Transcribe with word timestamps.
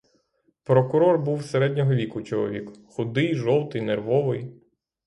Прокурор 0.63 1.19
був 1.19 1.45
середнього 1.45 1.93
віку 1.93 2.21
чоловік, 2.21 2.71
худий, 2.87 3.35
жовтий, 3.35 3.81
нервовий. 3.81 4.51